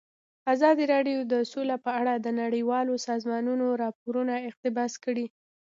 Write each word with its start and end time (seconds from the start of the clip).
ازادي 0.53 0.85
راډیو 0.93 1.19
د 1.31 1.33
سوله 1.51 1.75
په 1.85 1.91
اړه 1.99 2.13
د 2.17 2.27
نړیوالو 2.41 2.93
سازمانونو 3.07 3.67
راپورونه 3.83 4.33
اقتباس 4.49 4.93
کړي. 5.05 5.25